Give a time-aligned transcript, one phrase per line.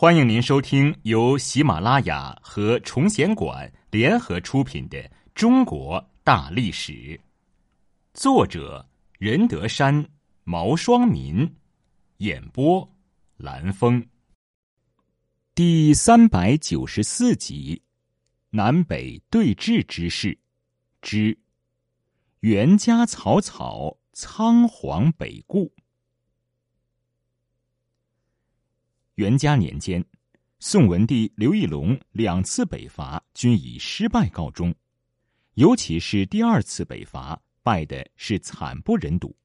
[0.00, 4.96] 欢迎您收听由喜马拉雅和崇贤馆联合出品的
[5.34, 6.92] 《中国大历史》，
[8.14, 8.88] 作者
[9.18, 10.08] 任德山、
[10.44, 11.52] 毛双民，
[12.18, 12.88] 演播
[13.38, 14.06] 蓝峰。
[15.52, 17.82] 第三百九十四集：
[18.50, 20.38] 南北对峙之势
[21.02, 21.36] 之
[22.38, 25.74] 袁家草草仓皇北顾。
[29.18, 30.04] 元嘉年间，
[30.60, 34.72] 宋文帝刘义隆两次北伐均以失败告终，
[35.54, 39.36] 尤其是第二次北伐败的是惨不忍睹，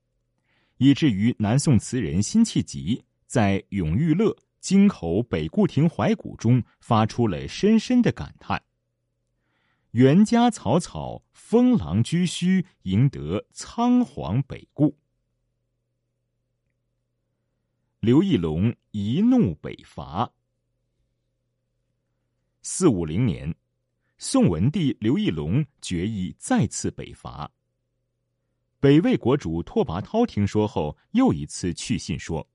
[0.77, 8.61] 以至于南宋词人辛弃疾在《永遇乐·京口北固亭怀古》中发出了深深的感叹
[9.89, 14.95] ：“元嘉草草，封狼居胥，赢得仓皇北顾。”
[18.03, 20.29] 刘义隆一怒北伐。
[22.61, 23.55] 四五零年，
[24.17, 27.49] 宋文帝刘义隆决意再次北伐。
[28.81, 32.45] 北魏国主拓跋焘听说后，又一次去信说：“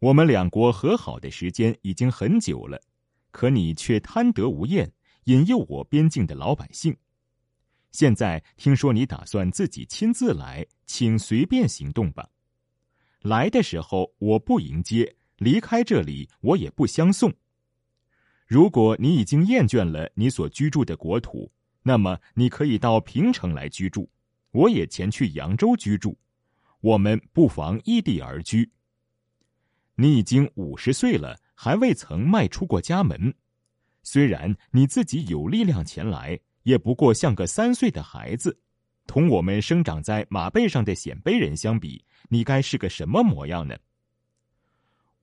[0.00, 2.80] 我们两国和好的时间已经很久了，
[3.32, 4.90] 可你却贪得无厌，
[5.24, 6.96] 引诱我边境的老百姓。
[7.92, 12.26] 现在听说你打算自己亲自来，请随便行动吧。”
[13.22, 17.32] 来的时候我不迎接，离开这里我也不相送。
[18.46, 21.50] 如果你已经厌倦了你所居住的国土，
[21.82, 24.08] 那么你可以到平城来居住，
[24.52, 26.16] 我也前去扬州居住，
[26.80, 28.70] 我们不妨异地而居。
[29.96, 33.34] 你已经五十岁了，还未曾迈出过家门，
[34.02, 38.60] 虽然你自己有力量前来，也不过像个三岁的孩子。
[39.06, 43.76] 同我们生长在马背上的鲜卑人相比，你该是个什么模样呢？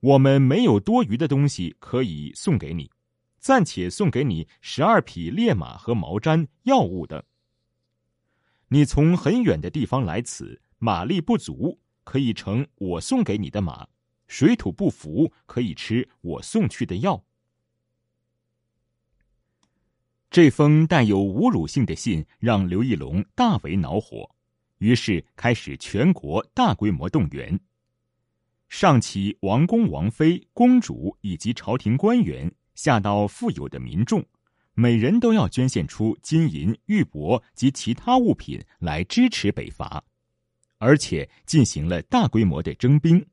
[0.00, 2.90] 我们没有多余的东西可以送给你，
[3.38, 7.22] 暂且送给你十二匹烈马和毛毡、药物等。
[8.68, 13.86] 你从很远的地方来此，马力不足，可以乘我送给你的马；
[14.26, 17.22] 水土不服，可以吃我送去的药。
[20.34, 24.28] 这封带有侮辱性的信让刘义隆大为恼火，
[24.78, 27.56] 于是开始全国大规模动员。
[28.68, 34.24] 上起王公王妃、公主以及朝廷官员，下到富有的民众，
[34.74, 40.02] 每人都要捐献出金银、玉帛及其他物品来支持北伐，
[40.78, 43.24] 而且进行了大规模的征兵。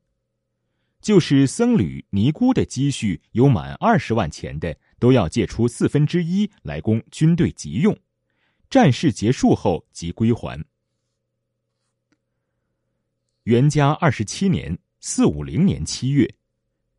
[1.00, 4.76] 就是僧侣、尼姑的积蓄有满二十万钱的。
[5.02, 7.98] 都要借出四分之一来供军队急用，
[8.70, 10.64] 战事结束后即归还。
[13.42, 16.32] 元嘉二十七年（四五零年）七月，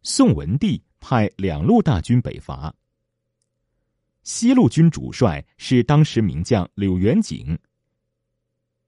[0.02, 2.76] 宋文帝派两路大军北伐。
[4.24, 7.58] 西路军主帅是当时名将柳元景，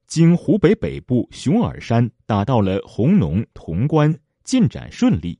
[0.07, 5.39] 经湖北北部熊耳山打到了红农、潼关，进展顺利。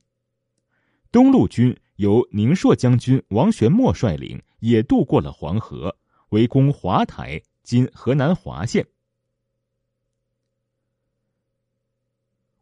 [1.12, 1.78] 东路军。
[1.96, 5.96] 由宁朔将军王玄谟率领，也渡过了黄河，
[6.30, 8.86] 围攻华台（今河南华县）。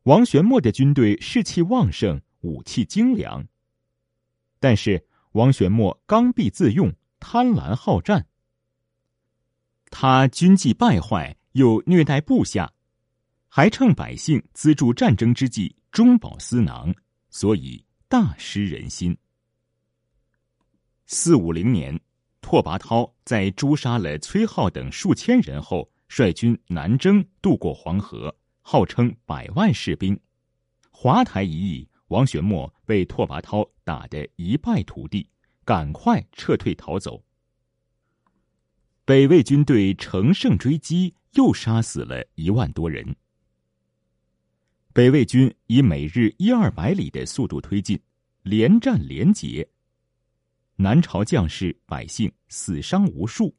[0.05, 3.47] 王玄谟的军队士气旺盛，武器精良。
[4.61, 8.27] 但是王玄谟刚愎自用，贪婪好战。
[9.91, 12.73] 他军纪败坏，又虐待部下，
[13.49, 16.95] 还趁百姓资助战争之际中饱私囊，
[17.31, 19.17] 所以大失人心。
[21.07, 22.01] 四五零年，
[22.41, 30.19] 拓跋焘在诛杀了崔浩等数千人后，率军南征，渡过黄河，号称百万士兵。
[30.91, 35.29] 华台一役，王玄谟被拓跋焘打得一败涂地，
[35.65, 37.23] 赶快撤退逃走。
[39.05, 43.15] 北魏军队乘胜追击，又杀死了一万多人。
[44.95, 48.01] 北魏军以每日一二百里的速度推进，
[48.43, 49.69] 连战连捷。
[50.77, 53.55] 南朝将士百姓死伤无数，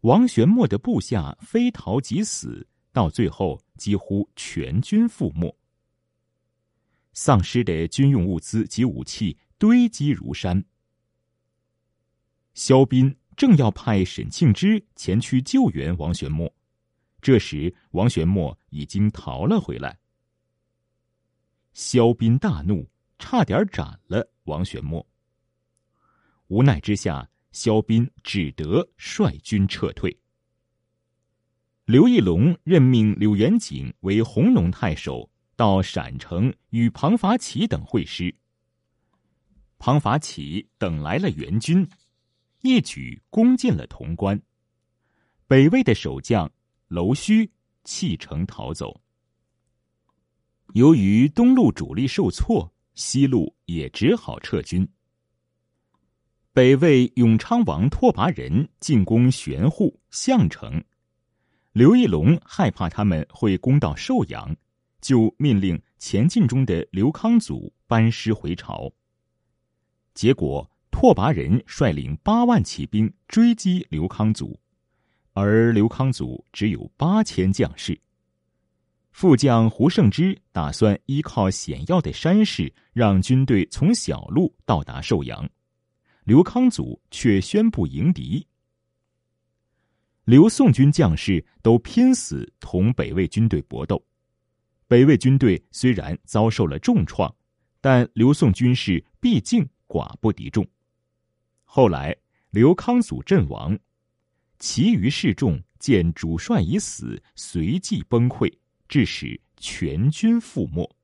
[0.00, 5.54] 王玄谟的部下非逃即死，到最后几乎全军覆没，
[7.12, 10.64] 丧失的军用物资及武器堆积如山。
[12.54, 16.50] 萧斌正要派沈庆之前去救援王玄谟，
[17.20, 19.98] 这时王玄谟已经逃了回来。
[21.74, 22.88] 萧斌大怒。
[23.18, 25.06] 差点斩了王玄谟。
[26.48, 30.18] 无奈之下，萧斌只得率军撤退。
[31.84, 38.34] 刘义隆任命柳元景为弘农太守，到陕城与庞法启等会师。
[39.78, 41.88] 庞法启等来了援军，
[42.60, 44.40] 一举攻进了潼关。
[45.46, 46.50] 北魏的守将
[46.88, 47.50] 娄须
[47.82, 49.02] 弃城逃走。
[50.74, 54.88] 由于东路主力受挫，西路也只好撤军。
[56.52, 60.84] 北魏永昌王拓跋仁进攻玄户、项城，
[61.72, 64.54] 刘义隆害怕他们会攻到寿阳，
[65.00, 68.92] 就命令前进中的刘康祖班师回朝。
[70.12, 74.60] 结果，拓跋仁率领八万骑兵追击刘康祖，
[75.32, 77.98] 而刘康祖只有八千将士。
[79.12, 85.48] 副将胡胜之打算依靠险要的山势，让军队从小路到达寿阳。
[86.24, 88.46] 刘康祖却宣布迎敌，
[90.24, 94.02] 刘宋军将士都拼死同北魏军队搏斗。
[94.86, 97.32] 北魏军队虽然遭受了重创，
[97.80, 100.66] 但刘宋军士毕竟寡不敌众。
[101.64, 102.16] 后来
[102.50, 103.78] 刘康祖阵亡，
[104.58, 108.52] 其余士众见主帅已死，随即崩溃，
[108.92, 110.94] 致使全军覆没。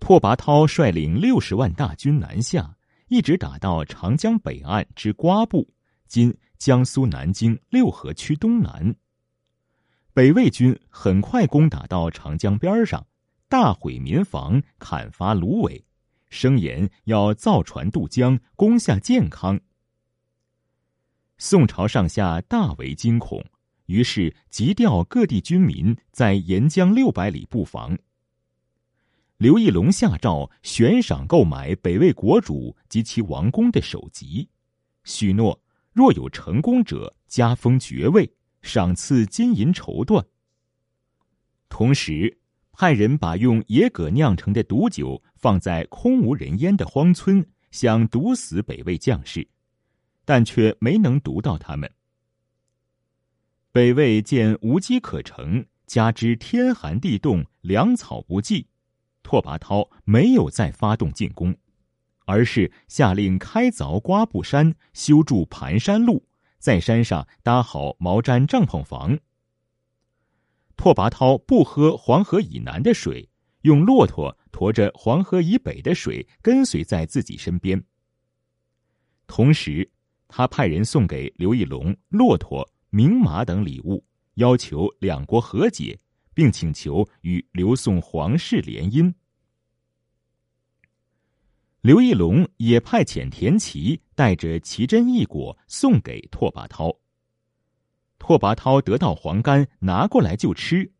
[0.00, 2.76] 拓跋焘率领六十万大军南下，
[3.06, 5.72] 一直打到长江北岸之瓜埠
[6.08, 8.92] （今江苏南京六合区东南）。
[10.12, 13.06] 北魏军很快攻打到长江边上，
[13.48, 15.84] 大毁民房，砍伐芦苇，
[16.28, 19.60] 声言要造船渡江，攻下建康。
[21.38, 23.44] 宋朝上下大为惊恐，
[23.86, 27.98] 于是急调各地军民在沿江六百里布防。
[29.38, 34.48] 刘义隆下诏悬赏购买北魏国主及其王公的首级，
[35.04, 35.60] 许诺
[35.92, 40.24] 若有成功者加封爵位，赏赐金银绸缎。
[41.68, 42.38] 同时，
[42.72, 49.48] 派人把用野葛酿成的毒酒放在空无人烟的荒村，想毒死北魏将士，
[50.24, 51.90] 但却没能毒到他们。
[53.74, 58.66] 北魏见无机可乘，加之天寒地冻，粮草不济。
[59.22, 61.56] 拓跋焘没有再发动进攻，
[62.26, 66.26] 而是下令开凿瓜布山，修筑盘山路，
[66.58, 69.18] 在山上搭好毛毡帐篷房。
[70.76, 73.30] 拓跋焘不喝黄河以南的水，
[73.62, 77.82] 用骆驼驮着黄河以北的水跟随在自己身边。
[79.26, 79.90] 同时，
[80.28, 84.04] 他派人送给刘义隆骆驼、名马等礼物，
[84.34, 85.98] 要求两国和解。
[86.34, 89.12] 并请求与刘宋皇室联姻。
[91.82, 96.96] 刘义隆也派遣田齐带着奇珍异果送给拓跋焘。
[98.18, 100.90] 拓跋焘得到黄玕，拿过来就吃。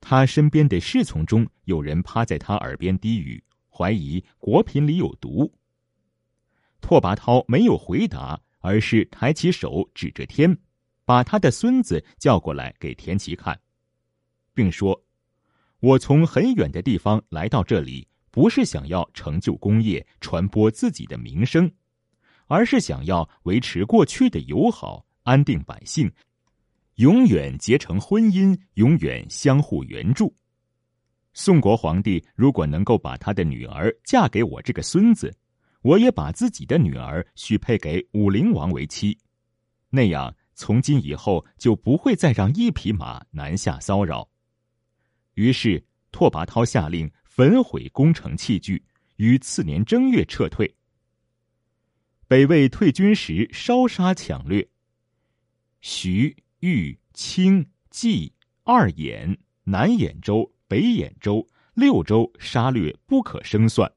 [0.00, 5.52] 他身边的侍从中有人趴在他耳边低语，怀疑果品里有毒。
[6.80, 10.56] 拓跋焘没有回答，而是抬起手指着天，
[11.04, 13.58] 把他的孙子叫过来给田齐看。
[14.54, 15.02] 并说
[15.80, 21.70] ：“我从很远的地方来到这里，不是想要成就功业、传播自己的名声，
[22.46, 26.12] 而是想要维持过去的友好、安定百姓，
[26.96, 30.34] 永远结成婚姻，永远相互援助。
[31.32, 35.34] 宋国皇帝如果能够把他的女儿嫁给我这个孙子，
[35.80, 39.18] 我也把自己的女儿许配给武陵王为妻，
[39.88, 44.28] 那样从今以后就不会再让一匹马南下骚扰。”
[45.34, 48.84] 于是，拓跋焘下令焚毁攻城器具，
[49.16, 50.76] 于次年正月撤退。
[52.28, 54.68] 北魏退军时，烧杀抢掠，
[55.80, 58.32] 徐、豫、青、冀、
[58.64, 63.90] 二兖、南兖州、北兖州六州杀掠不可胜算，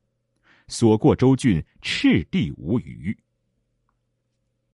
[0.67, 3.17] 所过州郡，赤地无余。